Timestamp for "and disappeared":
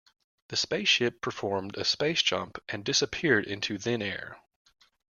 2.67-3.45